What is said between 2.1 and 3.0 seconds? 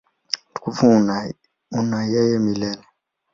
yeye milele.